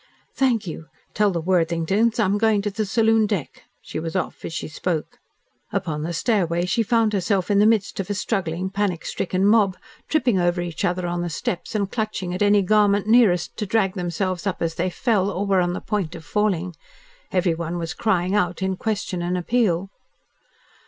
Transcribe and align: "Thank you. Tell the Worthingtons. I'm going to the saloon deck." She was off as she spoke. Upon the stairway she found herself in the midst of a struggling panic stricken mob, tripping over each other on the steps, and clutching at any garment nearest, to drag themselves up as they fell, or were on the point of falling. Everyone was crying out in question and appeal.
"Thank 0.33 0.65
you. 0.65 0.87
Tell 1.13 1.29
the 1.29 1.39
Worthingtons. 1.43 2.19
I'm 2.19 2.39
going 2.39 2.63
to 2.63 2.71
the 2.71 2.87
saloon 2.87 3.27
deck." 3.27 3.65
She 3.83 3.99
was 3.99 4.15
off 4.15 4.43
as 4.43 4.51
she 4.51 4.67
spoke. 4.67 5.19
Upon 5.71 6.01
the 6.01 6.11
stairway 6.11 6.65
she 6.65 6.81
found 6.81 7.13
herself 7.13 7.51
in 7.51 7.59
the 7.59 7.67
midst 7.67 7.99
of 7.99 8.09
a 8.09 8.15
struggling 8.15 8.71
panic 8.71 9.05
stricken 9.05 9.45
mob, 9.45 9.77
tripping 10.09 10.39
over 10.39 10.59
each 10.59 10.83
other 10.83 11.05
on 11.05 11.21
the 11.21 11.29
steps, 11.29 11.75
and 11.75 11.91
clutching 11.91 12.33
at 12.33 12.41
any 12.41 12.63
garment 12.63 13.05
nearest, 13.05 13.55
to 13.57 13.67
drag 13.67 13.93
themselves 13.93 14.47
up 14.47 14.59
as 14.63 14.73
they 14.73 14.89
fell, 14.89 15.29
or 15.29 15.45
were 15.45 15.61
on 15.61 15.73
the 15.73 15.79
point 15.81 16.15
of 16.15 16.25
falling. 16.25 16.73
Everyone 17.31 17.77
was 17.77 17.93
crying 17.93 18.33
out 18.33 18.63
in 18.63 18.77
question 18.77 19.21
and 19.21 19.37
appeal. 19.37 19.91